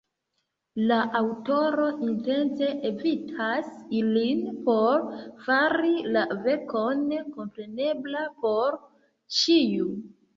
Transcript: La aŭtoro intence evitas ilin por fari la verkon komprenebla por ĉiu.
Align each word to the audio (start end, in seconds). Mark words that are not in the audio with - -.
La 0.91 0.95
aŭtoro 1.17 1.83
intence 2.05 2.69
evitas 2.89 3.67
ilin 3.99 4.41
por 4.69 5.03
fari 5.49 5.93
la 6.15 6.23
verkon 6.47 7.05
komprenebla 7.37 8.25
por 8.47 8.79
ĉiu. 9.41 9.91